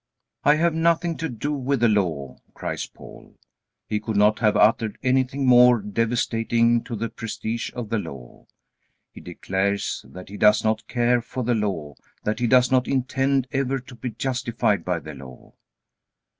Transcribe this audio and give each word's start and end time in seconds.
"I 0.43 0.55
have 0.55 0.73
nothing 0.73 1.15
to 1.17 1.29
do 1.29 1.53
with 1.53 1.81
the 1.81 1.87
Law," 1.87 2.39
cries 2.55 2.87
Paul. 2.87 3.35
He 3.85 3.99
could 3.99 4.17
not 4.17 4.39
have 4.39 4.55
uttered 4.57 4.97
anything 5.03 5.45
more 5.45 5.79
devastating 5.79 6.83
to 6.85 6.95
the 6.95 7.07
prestige 7.07 7.71
of 7.73 7.89
the 7.89 7.99
Law. 7.99 8.47
He 9.11 9.21
declares 9.21 10.03
that 10.09 10.29
he 10.29 10.37
does 10.37 10.63
not 10.63 10.87
care 10.87 11.21
for 11.21 11.43
the 11.43 11.53
Law, 11.53 11.93
that 12.23 12.39
he 12.39 12.47
does 12.47 12.71
not 12.71 12.87
intend 12.87 13.47
ever 13.51 13.77
to 13.77 13.93
be 13.93 14.09
justified 14.09 14.83
by 14.83 14.97
the 14.97 15.13
Law. 15.13 15.53